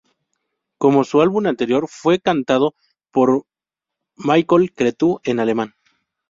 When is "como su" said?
0.79-1.21